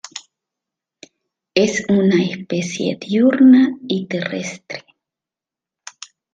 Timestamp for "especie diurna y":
2.25-4.07